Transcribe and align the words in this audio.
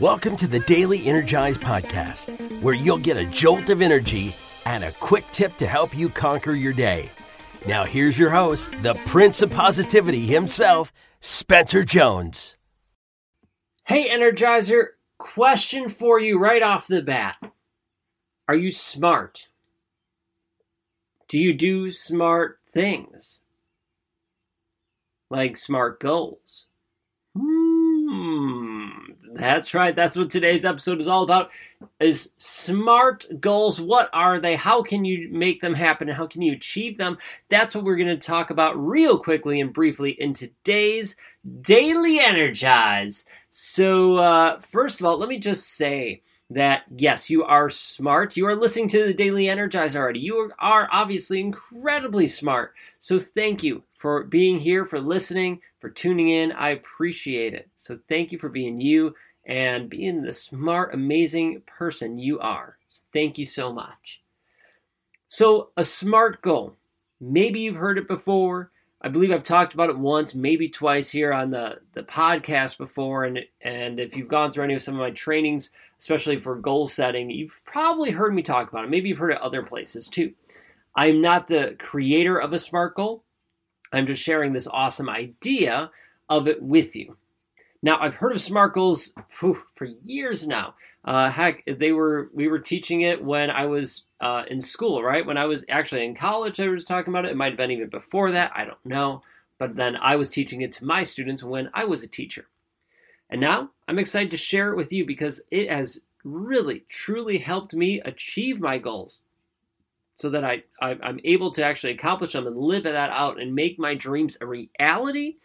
Welcome 0.00 0.36
to 0.36 0.46
the 0.48 0.60
Daily 0.60 1.06
Energize 1.06 1.58
Podcast, 1.58 2.62
where 2.62 2.74
you'll 2.74 2.96
get 2.96 3.18
a 3.18 3.26
jolt 3.26 3.68
of 3.68 3.82
energy 3.82 4.34
and 4.64 4.84
a 4.84 4.92
quick 4.92 5.24
tip 5.32 5.54
to 5.58 5.66
help 5.66 5.96
you 5.96 6.08
conquer 6.08 6.52
your 6.52 6.72
day. 6.72 7.10
Now, 7.68 7.84
here's 7.84 8.18
your 8.18 8.30
host, 8.30 8.72
the 8.82 8.94
Prince 9.06 9.42
of 9.42 9.50
Positivity 9.50 10.20
himself, 10.26 10.94
Spencer 11.20 11.84
Jones. 11.84 12.56
Hey, 13.84 14.08
Energizer, 14.08 14.86
question 15.18 15.90
for 15.90 16.18
you 16.18 16.38
right 16.38 16.62
off 16.62 16.86
the 16.86 17.02
bat 17.02 17.36
Are 18.48 18.56
you 18.56 18.72
smart? 18.72 19.48
Do 21.28 21.38
you 21.38 21.52
do 21.52 21.90
smart 21.90 22.60
things? 22.72 23.40
Like 25.28 25.56
smart 25.58 26.00
goals? 26.00 26.66
That's 29.42 29.74
right. 29.74 29.94
That's 29.94 30.16
what 30.16 30.30
today's 30.30 30.64
episode 30.64 31.00
is 31.00 31.08
all 31.08 31.24
about. 31.24 31.50
Is 31.98 32.32
smart 32.38 33.26
goals. 33.40 33.80
What 33.80 34.08
are 34.12 34.38
they? 34.38 34.54
How 34.54 34.84
can 34.84 35.04
you 35.04 35.28
make 35.32 35.60
them 35.60 35.74
happen 35.74 36.08
and 36.08 36.16
how 36.16 36.28
can 36.28 36.42
you 36.42 36.52
achieve 36.52 36.96
them? 36.96 37.18
That's 37.50 37.74
what 37.74 37.82
we're 37.82 37.96
going 37.96 38.16
to 38.16 38.16
talk 38.16 38.50
about 38.50 38.78
real 38.78 39.18
quickly 39.18 39.60
and 39.60 39.72
briefly 39.72 40.12
in 40.12 40.32
today's 40.32 41.16
Daily 41.60 42.20
Energize. 42.20 43.24
So, 43.50 44.16
uh, 44.16 44.60
first 44.60 45.00
of 45.00 45.06
all, 45.06 45.18
let 45.18 45.28
me 45.28 45.40
just 45.40 45.66
say 45.74 46.22
that 46.50 46.82
yes, 46.96 47.28
you 47.28 47.42
are 47.42 47.68
smart. 47.68 48.36
You 48.36 48.46
are 48.46 48.54
listening 48.54 48.88
to 48.90 49.06
the 49.06 49.12
Daily 49.14 49.48
Energize 49.48 49.96
already. 49.96 50.20
You 50.20 50.52
are 50.60 50.88
obviously 50.92 51.40
incredibly 51.40 52.28
smart. 52.28 52.74
So, 53.00 53.18
thank 53.18 53.64
you 53.64 53.82
for 53.98 54.22
being 54.22 54.60
here, 54.60 54.84
for 54.84 55.00
listening, 55.00 55.62
for 55.80 55.90
tuning 55.90 56.28
in. 56.28 56.52
I 56.52 56.70
appreciate 56.70 57.54
it. 57.54 57.68
So, 57.76 57.98
thank 58.08 58.30
you 58.30 58.38
for 58.38 58.48
being 58.48 58.80
you 58.80 59.16
and 59.44 59.90
being 59.90 60.22
the 60.22 60.32
smart, 60.32 60.94
amazing 60.94 61.62
person 61.66 62.18
you 62.18 62.38
are. 62.40 62.78
Thank 63.12 63.38
you 63.38 63.46
so 63.46 63.72
much. 63.72 64.22
So, 65.28 65.70
a 65.76 65.84
SMART 65.84 66.42
goal. 66.42 66.76
Maybe 67.20 67.60
you've 67.60 67.76
heard 67.76 67.98
it 67.98 68.06
before. 68.08 68.70
I 69.00 69.08
believe 69.08 69.32
I've 69.32 69.42
talked 69.42 69.74
about 69.74 69.90
it 69.90 69.98
once, 69.98 70.34
maybe 70.34 70.68
twice 70.68 71.10
here 71.10 71.32
on 71.32 71.50
the, 71.50 71.80
the 71.94 72.02
podcast 72.02 72.78
before. 72.78 73.24
And, 73.24 73.40
and 73.60 73.98
if 73.98 74.14
you've 74.14 74.28
gone 74.28 74.52
through 74.52 74.64
any 74.64 74.74
of 74.74 74.82
some 74.82 74.94
of 74.94 75.00
my 75.00 75.10
trainings, 75.10 75.70
especially 75.98 76.38
for 76.38 76.54
goal 76.54 76.86
setting, 76.86 77.30
you've 77.30 77.60
probably 77.64 78.10
heard 78.10 78.34
me 78.34 78.42
talk 78.42 78.70
about 78.70 78.84
it. 78.84 78.90
Maybe 78.90 79.08
you've 79.08 79.18
heard 79.18 79.32
it 79.32 79.40
other 79.40 79.62
places 79.62 80.08
too. 80.08 80.32
I'm 80.94 81.20
not 81.20 81.48
the 81.48 81.76
creator 81.78 82.38
of 82.38 82.52
a 82.52 82.58
SMART 82.58 82.94
goal. 82.94 83.24
I'm 83.92 84.06
just 84.06 84.22
sharing 84.22 84.52
this 84.52 84.68
awesome 84.68 85.08
idea 85.08 85.90
of 86.28 86.46
it 86.46 86.62
with 86.62 86.94
you. 86.94 87.16
Now, 87.82 87.98
I've 88.00 88.14
heard 88.14 88.32
of 88.32 88.40
SMART 88.40 88.74
goals 88.74 89.12
whew, 89.40 89.62
for 89.74 89.86
years 90.04 90.46
now. 90.46 90.74
Uh, 91.04 91.30
heck, 91.30 91.64
they 91.66 91.90
were 91.90 92.30
we 92.32 92.46
were 92.46 92.60
teaching 92.60 93.00
it 93.00 93.24
when 93.24 93.50
I 93.50 93.66
was 93.66 94.04
uh, 94.20 94.44
in 94.48 94.60
school, 94.60 95.02
right? 95.02 95.26
When 95.26 95.36
I 95.36 95.46
was 95.46 95.64
actually 95.68 96.04
in 96.04 96.14
college, 96.14 96.60
I 96.60 96.68
was 96.68 96.84
talking 96.84 97.12
about 97.12 97.24
it. 97.24 97.32
It 97.32 97.36
might 97.36 97.52
have 97.52 97.56
been 97.56 97.72
even 97.72 97.88
before 97.88 98.30
that. 98.30 98.52
I 98.54 98.64
don't 98.64 98.84
know. 98.86 99.22
But 99.58 99.74
then 99.76 99.96
I 99.96 100.16
was 100.16 100.28
teaching 100.28 100.62
it 100.62 100.72
to 100.72 100.84
my 100.84 101.02
students 101.02 101.42
when 101.42 101.70
I 101.74 101.84
was 101.84 102.04
a 102.04 102.08
teacher. 102.08 102.46
And 103.28 103.40
now 103.40 103.70
I'm 103.88 103.98
excited 103.98 104.30
to 104.30 104.36
share 104.36 104.70
it 104.70 104.76
with 104.76 104.92
you 104.92 105.04
because 105.04 105.40
it 105.50 105.70
has 105.70 106.00
really, 106.24 106.84
truly 106.88 107.38
helped 107.38 107.74
me 107.74 108.00
achieve 108.00 108.60
my 108.60 108.78
goals 108.78 109.20
so 110.14 110.30
that 110.30 110.44
I, 110.44 110.62
I, 110.80 110.96
am 111.02 111.18
able 111.24 111.50
to 111.52 111.64
actually 111.64 111.92
accomplish 111.94 112.32
them 112.32 112.46
and 112.46 112.56
live 112.56 112.84
that 112.84 113.10
out 113.10 113.40
and 113.40 113.54
make 113.54 113.78
my 113.78 113.94
dreams 113.94 114.36
a 114.40 114.46
reality. 114.46 115.36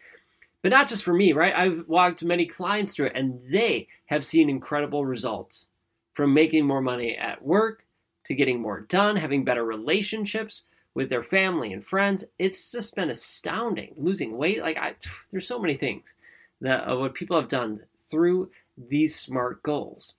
But 0.62 0.70
not 0.70 0.88
just 0.88 1.04
for 1.04 1.14
me, 1.14 1.32
right? 1.32 1.54
I've 1.54 1.86
walked 1.86 2.24
many 2.24 2.46
clients 2.46 2.94
through 2.94 3.06
it 3.06 3.12
and 3.14 3.40
they 3.50 3.88
have 4.06 4.24
seen 4.24 4.50
incredible 4.50 5.06
results 5.06 5.66
from 6.14 6.34
making 6.34 6.66
more 6.66 6.80
money 6.80 7.16
at 7.16 7.44
work 7.44 7.84
to 8.24 8.34
getting 8.34 8.60
more 8.60 8.80
done, 8.80 9.16
having 9.16 9.44
better 9.44 9.64
relationships 9.64 10.64
with 10.94 11.08
their 11.10 11.22
family 11.22 11.72
and 11.72 11.84
friends. 11.84 12.24
It's 12.38 12.72
just 12.72 12.96
been 12.96 13.10
astounding. 13.10 13.94
Losing 13.96 14.36
weight, 14.36 14.60
like 14.60 14.76
I, 14.76 14.96
there's 15.30 15.46
so 15.46 15.60
many 15.60 15.76
things 15.76 16.14
that 16.60 16.88
uh, 16.90 16.96
what 16.96 17.14
people 17.14 17.40
have 17.40 17.48
done 17.48 17.82
through 18.10 18.50
these 18.76 19.14
smart 19.14 19.62
goals. 19.62 20.14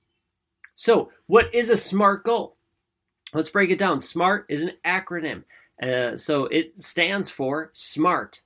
So, 0.76 1.12
what 1.28 1.54
is 1.54 1.70
a 1.70 1.76
smart 1.76 2.24
goal? 2.24 2.56
Let's 3.34 3.50
break 3.50 3.70
it 3.70 3.78
down. 3.78 4.02
SMART 4.02 4.46
is 4.50 4.64
an 4.64 4.72
acronym. 4.86 5.44
Uh, 5.82 6.18
so 6.18 6.46
it 6.46 6.80
stands 6.80 7.30
for 7.30 7.72
SMART. 7.74 8.42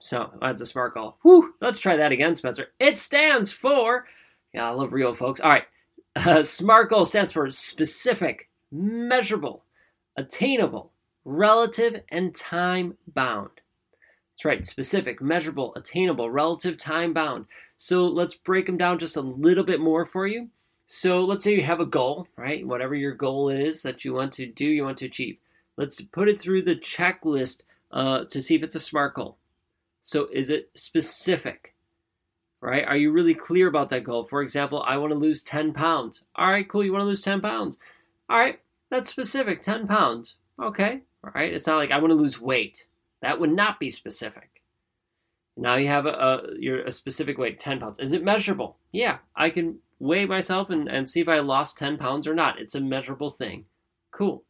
So 0.00 0.30
that's 0.40 0.62
a 0.62 0.66
SMART 0.66 0.94
goal. 0.94 1.16
Whew, 1.22 1.54
let's 1.60 1.78
try 1.78 1.96
that 1.96 2.10
again, 2.10 2.34
Spencer. 2.34 2.68
It 2.80 2.98
stands 2.98 3.52
for, 3.52 4.06
yeah, 4.52 4.68
I 4.68 4.70
love 4.70 4.92
real 4.92 5.14
folks. 5.14 5.40
All 5.40 5.50
right. 5.50 5.64
Uh, 6.16 6.42
SMART 6.42 6.90
goal 6.90 7.04
stands 7.04 7.32
for 7.32 7.48
specific, 7.50 8.48
measurable, 8.72 9.62
attainable, 10.16 10.90
relative, 11.24 12.02
and 12.08 12.34
time 12.34 12.96
bound. 13.06 13.50
That's 14.34 14.44
right, 14.46 14.66
specific, 14.66 15.20
measurable, 15.20 15.74
attainable, 15.76 16.30
relative, 16.30 16.78
time 16.78 17.12
bound. 17.12 17.44
So 17.76 18.06
let's 18.06 18.34
break 18.34 18.66
them 18.66 18.78
down 18.78 18.98
just 18.98 19.16
a 19.16 19.20
little 19.20 19.64
bit 19.64 19.80
more 19.80 20.06
for 20.06 20.26
you. 20.26 20.48
So 20.86 21.24
let's 21.24 21.44
say 21.44 21.54
you 21.54 21.62
have 21.62 21.78
a 21.78 21.86
goal, 21.86 22.26
right? 22.36 22.66
Whatever 22.66 22.94
your 22.94 23.14
goal 23.14 23.50
is 23.50 23.82
that 23.82 24.04
you 24.04 24.14
want 24.14 24.32
to 24.32 24.46
do, 24.46 24.66
you 24.66 24.84
want 24.84 24.98
to 24.98 25.06
achieve. 25.06 25.36
Let's 25.76 26.00
put 26.00 26.28
it 26.28 26.40
through 26.40 26.62
the 26.62 26.74
checklist 26.74 27.60
uh, 27.92 28.24
to 28.24 28.42
see 28.42 28.54
if 28.54 28.62
it's 28.62 28.74
a 28.74 28.80
SMART 28.80 29.14
goal. 29.14 29.36
So 30.10 30.26
is 30.32 30.50
it 30.50 30.70
specific? 30.74 31.76
Right? 32.60 32.84
Are 32.84 32.96
you 32.96 33.12
really 33.12 33.32
clear 33.32 33.68
about 33.68 33.90
that 33.90 34.02
goal? 34.02 34.24
For 34.24 34.42
example, 34.42 34.82
I 34.84 34.96
want 34.96 35.12
to 35.12 35.18
lose 35.18 35.44
10 35.44 35.72
pounds. 35.72 36.24
All 36.34 36.50
right, 36.50 36.68
cool. 36.68 36.84
You 36.84 36.92
want 36.92 37.02
to 37.02 37.06
lose 37.06 37.22
10 37.22 37.40
pounds. 37.40 37.78
All 38.28 38.36
right, 38.36 38.58
that's 38.90 39.08
specific 39.08 39.62
10 39.62 39.86
pounds. 39.86 40.34
Okay. 40.60 41.02
All 41.22 41.30
right. 41.32 41.52
It's 41.52 41.68
not 41.68 41.76
like 41.76 41.92
I 41.92 41.98
want 41.98 42.10
to 42.10 42.16
lose 42.16 42.40
weight. 42.40 42.86
That 43.22 43.38
would 43.38 43.52
not 43.52 43.78
be 43.78 43.88
specific. 43.88 44.62
Now 45.56 45.76
you 45.76 45.86
have 45.86 46.06
a, 46.06 46.10
a, 46.10 46.58
your, 46.58 46.80
a 46.84 46.90
specific 46.90 47.38
weight, 47.38 47.60
10 47.60 47.78
pounds. 47.78 48.00
Is 48.00 48.12
it 48.12 48.24
measurable? 48.24 48.78
Yeah, 48.90 49.18
I 49.36 49.50
can 49.50 49.78
weigh 50.00 50.26
myself 50.26 50.70
and, 50.70 50.88
and 50.88 51.08
see 51.08 51.20
if 51.20 51.28
I 51.28 51.38
lost 51.38 51.78
10 51.78 51.98
pounds 51.98 52.26
or 52.26 52.34
not. 52.34 52.58
It's 52.58 52.74
a 52.74 52.80
measurable 52.80 53.30
thing. 53.30 53.66
Cool. 54.10 54.42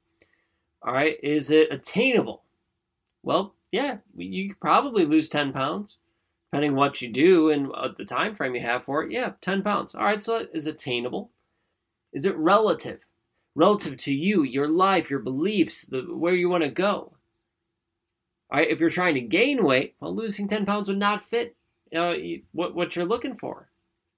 All 0.82 0.94
right. 0.94 1.19
Is 1.22 1.50
it 1.50 1.71
attainable? 1.71 2.44
Well, 3.22 3.54
yeah, 3.72 3.98
you 4.16 4.54
probably 4.60 5.04
lose 5.04 5.28
10 5.28 5.53
pounds 5.53 5.98
depending 6.50 6.75
what 6.75 7.00
you 7.00 7.08
do 7.08 7.50
and 7.50 7.70
the 7.97 8.04
time 8.04 8.34
frame 8.34 8.54
you 8.56 8.60
have 8.60 8.84
for 8.84 9.04
it. 9.04 9.12
Yeah, 9.12 9.32
10 9.41 9.62
pounds. 9.62 9.94
All 9.94 10.04
right. 10.04 10.22
So 10.22 10.38
it 10.38 10.50
is 10.53 10.66
attainable. 10.66 11.31
Is 12.12 12.25
it 12.25 12.36
relative? 12.36 13.00
Relative 13.54 13.97
to 13.98 14.14
you, 14.14 14.42
your 14.42 14.69
life, 14.69 15.10
your 15.10 15.20
beliefs, 15.20 15.82
the, 15.82 16.00
where 16.00 16.34
you 16.34 16.48
want 16.48 16.64
to 16.64 16.70
go. 16.70 17.12
All 18.50 18.59
right. 18.59 18.69
If 18.69 18.80
you're 18.80 18.91
trying 18.91 19.14
to 19.14 19.20
gain 19.20 19.64
weight, 19.64 19.94
well, 20.00 20.14
losing 20.14 20.48
10 20.48 20.66
pounds 20.66 20.88
would 20.88 20.98
not 20.98 21.25
fit 21.25 21.56
uh, 21.94 22.14
what, 22.53 22.75
what 22.75 22.97
you're 22.97 23.04
looking 23.04 23.36
for. 23.36 23.69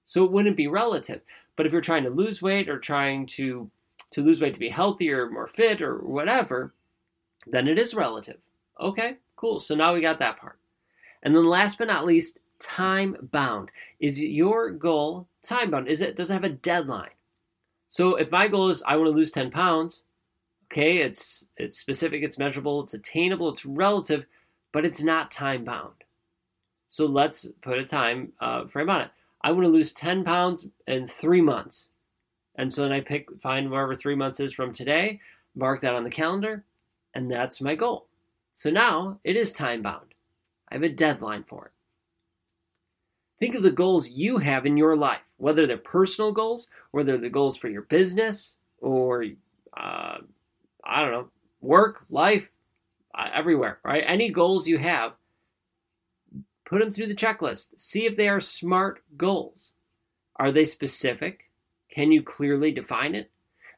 So 0.05 0.23
it 0.23 0.31
wouldn't 0.31 0.57
be 0.57 0.67
relative. 0.67 1.21
But 1.55 1.67
if 1.67 1.71
you're 1.71 1.81
trying 1.81 2.03
to 2.03 2.09
lose 2.09 2.41
weight 2.41 2.67
or 2.67 2.79
trying 2.79 3.27
to 3.27 3.69
to 4.11 4.21
lose 4.21 4.41
weight 4.41 4.53
to 4.53 4.59
be 4.59 4.69
healthier, 4.69 5.27
more 5.27 5.47
fit, 5.47 5.81
or 5.81 5.97
whatever, 5.97 6.71
then 7.47 7.67
it 7.67 7.79
is 7.79 7.95
relative. 7.95 8.37
Okay, 8.79 9.17
cool. 9.43 9.59
So 9.59 9.75
now 9.75 9.93
we 9.93 9.99
got 9.99 10.19
that 10.19 10.39
part. 10.39 10.57
And 11.21 11.35
then 11.35 11.45
last 11.45 11.77
but 11.77 11.87
not 11.87 12.05
least, 12.05 12.39
time 12.59 13.17
bound. 13.31 13.71
Is 13.99 14.21
your 14.21 14.71
goal 14.71 15.27
time 15.41 15.69
bound? 15.69 15.89
Is 15.89 15.99
it 15.99 16.15
does 16.15 16.29
it 16.29 16.33
have 16.33 16.45
a 16.45 16.49
deadline? 16.49 17.09
So 17.89 18.15
if 18.15 18.31
my 18.31 18.47
goal 18.47 18.69
is 18.69 18.83
I 18.87 18.95
want 18.95 19.11
to 19.11 19.17
lose 19.17 19.31
10 19.31 19.51
pounds, 19.51 20.01
okay, 20.71 20.99
it's 20.99 21.45
it's 21.57 21.77
specific, 21.77 22.23
it's 22.23 22.37
measurable, 22.37 22.83
it's 22.83 22.93
attainable, 22.93 23.49
it's 23.49 23.65
relative, 23.65 24.25
but 24.71 24.85
it's 24.85 25.03
not 25.03 25.29
time 25.29 25.65
bound. 25.65 26.05
So 26.87 27.05
let's 27.05 27.47
put 27.61 27.79
a 27.79 27.85
time 27.85 28.31
uh, 28.39 28.67
frame 28.67 28.89
on 28.89 29.01
it. 29.01 29.11
I 29.41 29.51
want 29.51 29.63
to 29.63 29.69
lose 29.69 29.91
10 29.91 30.23
pounds 30.23 30.67
in 30.87 31.05
three 31.05 31.41
months. 31.41 31.89
And 32.55 32.71
so 32.71 32.83
then 32.83 32.93
I 32.93 33.01
pick, 33.01 33.27
find 33.41 33.69
wherever 33.69 33.93
three 33.93 34.15
months 34.15 34.39
is 34.39 34.53
from 34.53 34.71
today, 34.71 35.19
mark 35.53 35.81
that 35.81 35.95
on 35.95 36.05
the 36.05 36.09
calendar, 36.09 36.63
and 37.13 37.29
that's 37.29 37.59
my 37.59 37.75
goal. 37.75 38.07
So 38.53 38.69
now 38.69 39.19
it 39.23 39.35
is 39.35 39.53
time 39.53 39.81
bound. 39.81 40.13
I 40.69 40.75
have 40.75 40.83
a 40.83 40.89
deadline 40.89 41.43
for 41.43 41.67
it. 41.67 41.71
Think 43.39 43.55
of 43.55 43.63
the 43.63 43.71
goals 43.71 44.09
you 44.09 44.37
have 44.37 44.65
in 44.65 44.77
your 44.77 44.95
life, 44.95 45.21
whether 45.37 45.67
they're 45.67 45.77
personal 45.77 46.31
goals, 46.31 46.69
whether 46.91 47.13
they're 47.13 47.21
the 47.21 47.29
goals 47.29 47.57
for 47.57 47.67
your 47.67 47.81
business, 47.81 48.55
or 48.79 49.25
uh, 49.75 50.17
I 50.83 51.01
don't 51.01 51.11
know, 51.11 51.29
work, 51.61 52.05
life, 52.09 52.51
uh, 53.17 53.27
everywhere, 53.33 53.79
right? 53.83 54.03
Any 54.05 54.29
goals 54.29 54.67
you 54.67 54.77
have, 54.77 55.13
Put 56.73 56.79
them 56.79 56.91
through 56.91 57.05
the 57.05 57.13
checklist. 57.13 57.79
See 57.79 58.05
if 58.05 58.15
they 58.15 58.27
are 58.27 58.39
SMART 58.39 59.03
goals. 59.15 59.73
Are 60.37 60.51
they 60.51 60.65
specific? 60.65 61.51
Can 61.91 62.11
you 62.11 62.23
clearly 62.23 62.71
define 62.71 63.13
it? 63.13 63.29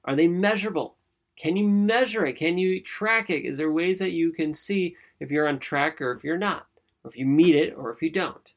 Are 0.06 0.16
they 0.16 0.28
measurable? 0.28 0.96
Can 1.38 1.58
you 1.58 1.68
measure 1.68 2.26
it? 2.26 2.38
Can 2.38 2.58
you 2.58 2.82
track 2.82 3.30
it? 3.30 3.46
Is 3.46 3.58
there 3.58 3.72
ways 3.72 4.00
that 4.00 4.12
you 4.12 4.32
can 4.32 4.54
see 4.54 4.96
if 5.20 5.32
you're 5.32 5.48
on 5.48 5.60
track 5.60 6.02
or 6.02 6.12
if 6.12 6.24
you're 6.24 6.38
not? 6.38 6.68
Or 7.04 7.10
if 7.10 7.18
you 7.18 7.26
meet 7.26 7.56
it 7.56 7.74
or 7.76 7.92
if 7.92 8.02
you 8.02 8.10
don't? 8.10 8.54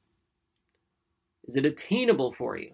Is 1.46 1.56
it 1.56 1.64
attainable 1.64 2.32
for 2.32 2.56
you? 2.56 2.72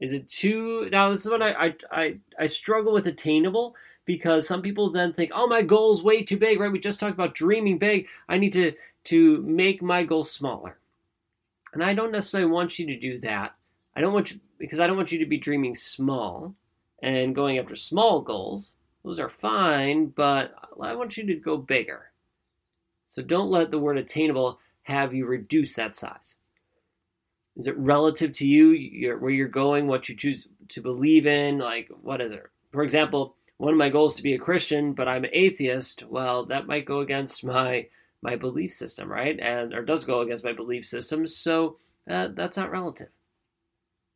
Is 0.00 0.12
it 0.12 0.28
too 0.28 0.88
now? 0.90 1.10
This 1.10 1.24
is 1.24 1.30
what 1.30 1.42
I 1.42 1.52
I 1.52 1.74
I, 1.90 2.14
I 2.38 2.46
struggle 2.46 2.92
with 2.92 3.06
attainable 3.06 3.74
because 4.04 4.46
some 4.46 4.62
people 4.62 4.90
then 4.90 5.12
think, 5.12 5.32
oh, 5.34 5.46
my 5.46 5.62
goal 5.62 5.92
is 5.92 6.02
way 6.02 6.22
too 6.22 6.36
big, 6.36 6.60
right? 6.60 6.70
We 6.70 6.78
just 6.78 7.00
talked 7.00 7.14
about 7.14 7.34
dreaming 7.34 7.78
big. 7.78 8.06
I 8.28 8.38
need 8.38 8.52
to 8.52 8.72
to 9.04 9.42
make 9.42 9.82
my 9.82 10.04
goal 10.04 10.24
smaller, 10.24 10.78
and 11.72 11.82
I 11.82 11.94
don't 11.94 12.12
necessarily 12.12 12.50
want 12.50 12.78
you 12.78 12.86
to 12.86 12.98
do 12.98 13.18
that. 13.18 13.54
I 13.94 14.00
don't 14.00 14.12
want 14.12 14.32
you 14.32 14.40
because 14.58 14.80
I 14.80 14.86
don't 14.86 14.96
want 14.96 15.12
you 15.12 15.18
to 15.18 15.26
be 15.26 15.38
dreaming 15.38 15.76
small 15.76 16.54
and 17.02 17.34
going 17.34 17.58
after 17.58 17.76
small 17.76 18.20
goals. 18.20 18.72
Those 19.04 19.20
are 19.20 19.28
fine, 19.28 20.06
but 20.06 20.54
I 20.80 20.94
want 20.94 21.16
you 21.16 21.26
to 21.26 21.34
go 21.34 21.56
bigger. 21.56 22.10
So 23.08 23.22
don't 23.22 23.50
let 23.50 23.70
the 23.70 23.78
word 23.78 23.98
attainable 23.98 24.58
have 24.82 25.14
you 25.14 25.26
reduce 25.26 25.74
that 25.76 25.96
size. 25.96 26.36
Is 27.56 27.66
it 27.66 27.78
relative 27.78 28.32
to 28.34 28.46
you, 28.46 28.70
your, 28.70 29.18
where 29.18 29.30
you're 29.30 29.48
going, 29.48 29.86
what 29.86 30.08
you 30.08 30.14
choose 30.14 30.48
to 30.68 30.82
believe 30.82 31.26
in? 31.26 31.58
Like, 31.58 31.88
what 32.02 32.20
is 32.20 32.32
it? 32.32 32.42
For 32.72 32.82
example, 32.82 33.36
one 33.56 33.72
of 33.72 33.78
my 33.78 33.88
goals 33.88 34.12
is 34.12 34.16
to 34.18 34.22
be 34.22 34.34
a 34.34 34.38
Christian, 34.38 34.92
but 34.92 35.08
I'm 35.08 35.24
an 35.24 35.30
atheist. 35.32 36.02
Well, 36.02 36.44
that 36.46 36.66
might 36.66 36.84
go 36.84 37.00
against 37.00 37.44
my 37.44 37.86
my 38.22 38.34
belief 38.34 38.72
system, 38.72 39.10
right? 39.10 39.38
And 39.38 39.72
or 39.72 39.82
does 39.84 40.04
go 40.04 40.20
against 40.20 40.44
my 40.44 40.52
belief 40.52 40.86
system. 40.86 41.26
So 41.26 41.76
uh, 42.10 42.28
that's 42.34 42.56
not 42.56 42.70
relative. 42.70 43.08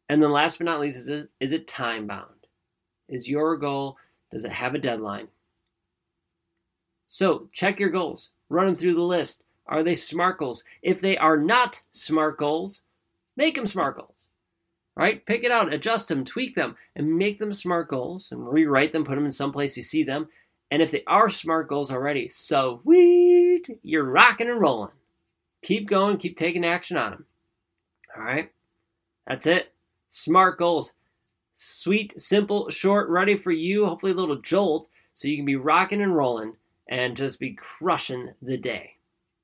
And 0.08 0.22
then 0.22 0.32
last 0.32 0.58
but 0.58 0.64
not 0.64 0.80
least, 0.80 0.98
is 0.98 1.08
it, 1.08 1.30
is 1.38 1.52
it 1.52 1.68
time 1.68 2.06
bound? 2.06 2.39
Is 3.10 3.28
your 3.28 3.56
goal 3.56 3.96
does 4.30 4.44
it 4.44 4.52
have 4.52 4.74
a 4.74 4.78
deadline? 4.78 5.28
So 7.08 7.48
check 7.52 7.80
your 7.80 7.90
goals. 7.90 8.30
Run 8.48 8.66
them 8.66 8.76
through 8.76 8.94
the 8.94 9.02
list. 9.02 9.42
Are 9.66 9.82
they 9.82 9.94
SMART 9.94 10.38
goals? 10.38 10.64
If 10.82 11.00
they 11.00 11.16
are 11.16 11.36
not 11.36 11.82
SMART 11.92 12.38
goals, 12.38 12.82
make 13.36 13.56
them 13.56 13.66
SMART 13.66 13.96
goals. 13.96 14.14
Right? 14.96 15.24
Pick 15.24 15.44
it 15.44 15.52
out, 15.52 15.72
adjust 15.72 16.08
them, 16.08 16.24
tweak 16.24 16.54
them, 16.54 16.76
and 16.94 17.16
make 17.16 17.38
them 17.38 17.52
SMART 17.52 17.88
goals 17.88 18.30
and 18.32 18.48
rewrite 18.48 18.92
them, 18.92 19.04
put 19.04 19.14
them 19.14 19.24
in 19.24 19.32
some 19.32 19.52
place 19.52 19.76
you 19.76 19.82
see 19.82 20.02
them. 20.02 20.28
And 20.70 20.82
if 20.82 20.90
they 20.90 21.02
are 21.06 21.28
SMART 21.28 21.68
goals 21.68 21.90
already, 21.90 22.28
so 22.28 22.80
sweet, 22.82 23.78
you're 23.82 24.04
rocking 24.04 24.48
and 24.48 24.60
rolling. 24.60 24.92
Keep 25.62 25.88
going, 25.88 26.16
keep 26.16 26.36
taking 26.36 26.64
action 26.64 26.96
on 26.96 27.10
them. 27.10 27.26
All 28.16 28.22
right? 28.22 28.52
That's 29.26 29.46
it. 29.46 29.72
SMART 30.10 30.58
goals. 30.58 30.92
Sweet, 31.62 32.18
simple, 32.18 32.70
short, 32.70 33.10
ready 33.10 33.36
for 33.36 33.52
you. 33.52 33.84
Hopefully, 33.84 34.12
a 34.12 34.14
little 34.14 34.40
jolt 34.40 34.88
so 35.12 35.28
you 35.28 35.36
can 35.36 35.44
be 35.44 35.56
rocking 35.56 36.00
and 36.00 36.16
rolling 36.16 36.54
and 36.88 37.14
just 37.14 37.38
be 37.38 37.52
crushing 37.52 38.30
the 38.40 38.56
day. 38.56 38.94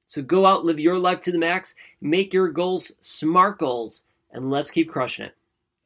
So 0.07 0.23
go 0.23 0.47
out, 0.47 0.65
live 0.65 0.81
your 0.81 0.99
life 0.99 1.21
to 1.23 1.31
the 1.31 1.37
max, 1.37 1.75
make 2.01 2.33
your 2.33 2.49
goals 2.49 2.93
smart 3.03 3.59
goals, 3.59 4.07
and 4.33 4.51
let's 4.51 4.71
keep 4.71 4.89
crushing 4.89 5.27
it. 5.27 5.35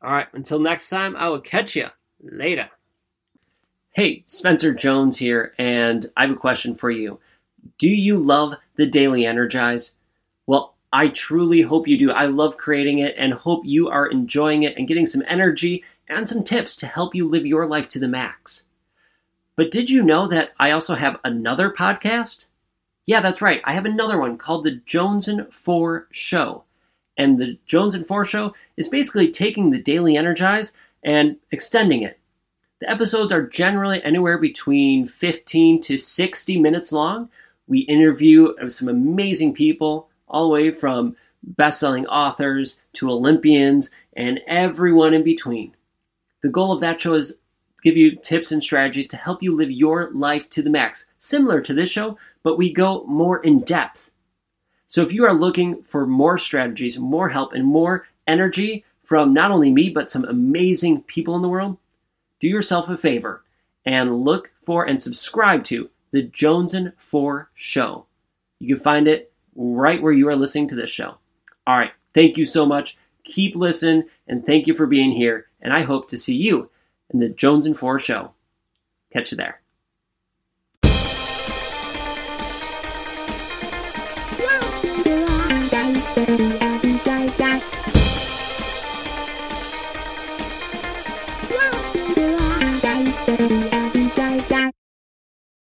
All 0.02 0.12
right, 0.12 0.28
until 0.32 0.60
next 0.60 0.88
time, 0.88 1.16
I 1.16 1.28
will 1.28 1.40
catch 1.40 1.74
you 1.74 1.88
later. 2.22 2.70
Hey, 3.90 4.22
Spencer 4.28 4.72
Jones 4.72 5.16
here, 5.16 5.52
and 5.58 6.12
I 6.16 6.26
have 6.26 6.30
a 6.30 6.36
question 6.36 6.76
for 6.76 6.92
you. 6.92 7.18
Do 7.78 7.90
you 7.90 8.16
love 8.18 8.54
the 8.76 8.86
Daily 8.86 9.26
Energize? 9.26 9.94
Well, 10.46 10.76
I 10.92 11.08
truly 11.08 11.62
hope 11.62 11.88
you 11.88 11.98
do. 11.98 12.12
I 12.12 12.26
love 12.26 12.56
creating 12.56 13.00
it 13.00 13.16
and 13.18 13.32
hope 13.32 13.62
you 13.64 13.88
are 13.88 14.06
enjoying 14.06 14.62
it 14.62 14.76
and 14.76 14.86
getting 14.86 15.06
some 15.06 15.24
energy 15.26 15.82
and 16.10 16.28
some 16.28 16.44
tips 16.44 16.76
to 16.76 16.86
help 16.86 17.14
you 17.14 17.28
live 17.28 17.46
your 17.46 17.66
life 17.66 17.88
to 17.90 17.98
the 17.98 18.08
max. 18.08 18.64
But 19.56 19.70
did 19.70 19.90
you 19.90 20.02
know 20.02 20.26
that 20.28 20.50
I 20.58 20.70
also 20.70 20.94
have 20.94 21.18
another 21.24 21.70
podcast? 21.70 22.44
Yeah, 23.06 23.20
that's 23.20 23.42
right. 23.42 23.60
I 23.64 23.74
have 23.74 23.86
another 23.86 24.18
one 24.18 24.38
called 24.38 24.64
The 24.64 24.80
Jones 24.86 25.28
and 25.28 25.52
4 25.52 26.08
Show. 26.10 26.64
And 27.16 27.38
The 27.38 27.58
Jones 27.66 27.94
and 27.94 28.06
4 28.06 28.24
Show 28.24 28.54
is 28.76 28.88
basically 28.88 29.30
taking 29.30 29.70
the 29.70 29.82
Daily 29.82 30.16
Energize 30.16 30.72
and 31.02 31.36
extending 31.50 32.02
it. 32.02 32.18
The 32.80 32.90
episodes 32.90 33.32
are 33.32 33.46
generally 33.46 34.02
anywhere 34.02 34.38
between 34.38 35.06
15 35.06 35.82
to 35.82 35.96
60 35.96 36.58
minutes 36.58 36.92
long. 36.92 37.28
We 37.66 37.80
interview 37.80 38.54
some 38.68 38.88
amazing 38.88 39.54
people, 39.54 40.08
all 40.26 40.44
the 40.44 40.54
way 40.54 40.70
from 40.70 41.16
best 41.42 41.80
selling 41.80 42.06
authors 42.06 42.80
to 42.94 43.10
Olympians 43.10 43.90
and 44.14 44.40
everyone 44.46 45.14
in 45.14 45.22
between. 45.22 45.74
The 46.42 46.48
goal 46.48 46.72
of 46.72 46.80
that 46.80 47.00
show 47.00 47.14
is 47.14 47.38
give 47.82 47.96
you 47.96 48.16
tips 48.16 48.52
and 48.52 48.62
strategies 48.62 49.08
to 49.08 49.16
help 49.16 49.42
you 49.42 49.56
live 49.56 49.70
your 49.70 50.10
life 50.12 50.50
to 50.50 50.62
the 50.62 50.70
max, 50.70 51.06
similar 51.18 51.60
to 51.62 51.74
this 51.74 51.90
show, 51.90 52.18
but 52.42 52.58
we 52.58 52.72
go 52.72 53.04
more 53.04 53.42
in 53.42 53.60
depth. 53.60 54.10
So 54.86 55.02
if 55.02 55.12
you 55.12 55.24
are 55.24 55.34
looking 55.34 55.82
for 55.82 56.06
more 56.06 56.38
strategies, 56.38 56.98
more 56.98 57.28
help, 57.28 57.52
and 57.52 57.64
more 57.64 58.06
energy 58.26 58.84
from 59.04 59.32
not 59.32 59.50
only 59.50 59.70
me, 59.70 59.88
but 59.88 60.10
some 60.10 60.24
amazing 60.24 61.02
people 61.02 61.36
in 61.36 61.42
the 61.42 61.48
world, 61.48 61.78
do 62.40 62.48
yourself 62.48 62.88
a 62.88 62.96
favor 62.96 63.44
and 63.84 64.24
look 64.24 64.50
for 64.64 64.84
and 64.84 65.00
subscribe 65.00 65.64
to 65.64 65.90
the 66.10 66.22
Jones 66.22 66.74
and 66.74 66.92
4 66.98 67.50
Show. 67.54 68.06
You 68.58 68.74
can 68.74 68.84
find 68.84 69.08
it 69.08 69.32
right 69.54 70.02
where 70.02 70.12
you 70.12 70.28
are 70.28 70.36
listening 70.36 70.68
to 70.68 70.74
this 70.74 70.90
show. 70.90 71.16
All 71.66 71.78
right, 71.78 71.92
thank 72.14 72.36
you 72.36 72.46
so 72.46 72.66
much. 72.66 72.96
Keep 73.30 73.54
listening, 73.54 74.04
and 74.26 74.44
thank 74.44 74.66
you 74.66 74.74
for 74.74 74.86
being 74.86 75.12
here. 75.12 75.46
And 75.62 75.72
I 75.72 75.82
hope 75.82 76.08
to 76.08 76.18
see 76.18 76.34
you 76.34 76.68
in 77.10 77.20
the 77.20 77.28
Jones 77.28 77.64
and 77.64 77.78
4 77.78 77.98
Show. 78.00 78.32
Catch 79.12 79.30
you 79.30 79.36
there. 79.36 79.60